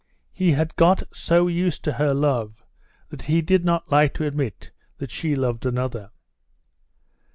He 0.31 0.53
had 0.53 0.75
got 0.77 1.03
so 1.15 1.47
used 1.47 1.83
to 1.83 1.91
her 1.93 2.11
love 2.11 2.63
that 3.09 3.21
he 3.21 3.39
did 3.43 3.63
not 3.63 3.91
like 3.91 4.15
to 4.15 4.25
admit 4.25 4.71
that 4.97 5.11
she 5.11 5.35
loved 5.35 5.63
another. 5.63 6.09